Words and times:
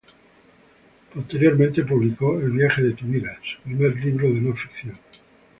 Posteriormente 1.13 1.83
publicó 1.83 2.39
"El 2.39 2.53
viaje 2.53 2.81
de 2.81 2.93
tu 2.93 3.05
vida", 3.05 3.37
su 3.43 3.61
primer 3.61 3.95
libro 4.03 4.29
de 4.33 4.41
no 4.41 4.55
ficción. 4.55 4.97